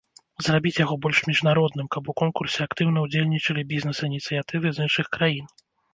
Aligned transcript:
Зрабіць 0.45 0.77
яго 0.85 0.95
больш 1.05 1.19
міжнародным, 1.31 1.89
каб 1.95 2.09
у 2.13 2.15
конкурсе 2.21 2.59
актыўна 2.67 3.03
ўдзельнічалі 3.05 3.65
бізнес-ініцыятывы 3.75 4.67
з 4.79 4.89
іншых 4.89 5.07
краін. 5.19 5.45